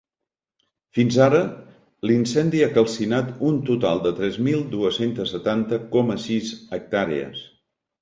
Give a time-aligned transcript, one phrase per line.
[0.97, 1.41] Fins ara,
[2.13, 7.49] l’incendi ha calcinat un total de tres mil dues-centes setanta coma sis hectàrees.